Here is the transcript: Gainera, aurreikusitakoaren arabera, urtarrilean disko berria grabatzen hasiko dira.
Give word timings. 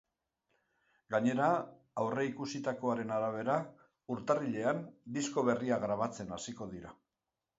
Gainera, 1.15 1.49
aurreikusitakoaren 2.03 3.13
arabera, 3.17 3.57
urtarrilean 4.15 4.81
disko 5.19 5.45
berria 5.51 5.81
grabatzen 5.87 6.37
hasiko 6.39 6.71
dira. 6.75 6.97